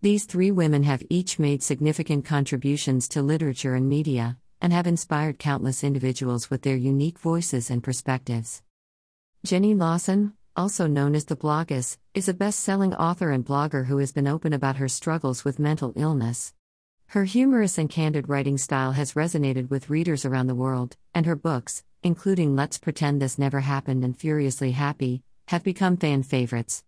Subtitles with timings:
[0.00, 5.40] These three women have each made significant contributions to literature and media, and have inspired
[5.40, 8.62] countless individuals with their unique voices and perspectives.
[9.44, 13.98] Jenny Lawson, also known as the Bloggess, is a best selling author and blogger who
[13.98, 16.54] has been open about her struggles with mental illness.
[17.08, 21.34] Her humorous and candid writing style has resonated with readers around the world, and her
[21.34, 26.84] books, including Let's Pretend This Never Happened and Furiously Happy, have become fan favorites.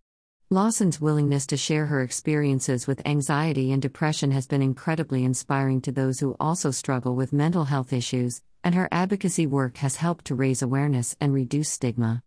[0.53, 5.93] Lawson's willingness to share her experiences with anxiety and depression has been incredibly inspiring to
[5.93, 10.35] those who also struggle with mental health issues, and her advocacy work has helped to
[10.35, 12.21] raise awareness and reduce stigma.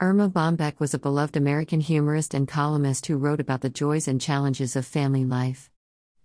[0.00, 4.20] Erma Bombeck was a beloved American humorist and columnist who wrote about the joys and
[4.20, 5.72] challenges of family life.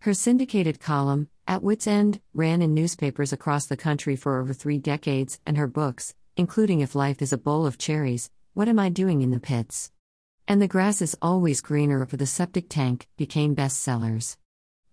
[0.02, 4.78] Her syndicated column, At Wit's End, ran in newspapers across the country for over three
[4.78, 8.90] decades, and her books, including If Life is a Bowl of Cherries, What Am I
[8.90, 9.92] Doing in the Pits?
[10.48, 14.38] And the grass is always greener for the septic tank became bestsellers.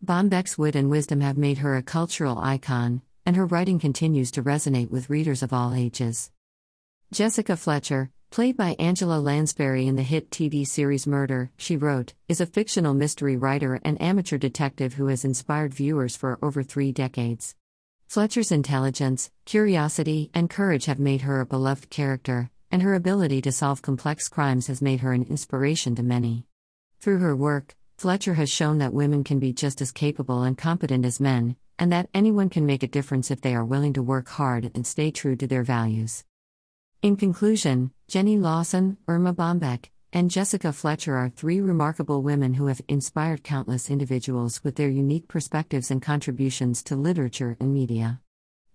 [0.02, 4.42] Bombeck's wit and wisdom have made her a cultural icon, and her writing continues to
[4.42, 6.30] resonate with readers of all ages.
[7.12, 12.40] Jessica Fletcher, played by Angela Lansbury in the hit TV series Murder, She Wrote, is
[12.40, 17.54] a fictional mystery writer and amateur detective who has inspired viewers for over three decades.
[18.08, 23.52] Fletcher's intelligence, curiosity, and courage have made her a beloved character, and her ability to
[23.52, 26.46] solve complex crimes has made her an inspiration to many.
[27.00, 31.04] Through her work, Fletcher has shown that women can be just as capable and competent
[31.04, 34.28] as men, and that anyone can make a difference if they are willing to work
[34.28, 36.24] hard and stay true to their values.
[37.02, 42.80] In conclusion, Jenny Lawson, Erma Bombeck, and Jessica Fletcher are three remarkable women who have
[42.88, 48.20] inspired countless individuals with their unique perspectives and contributions to literature and media.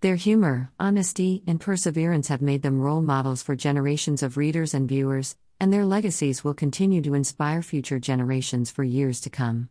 [0.00, 4.88] Their humor, honesty, and perseverance have made them role models for generations of readers and
[4.88, 9.66] viewers, and their legacies will continue to inspire future generations for years to come.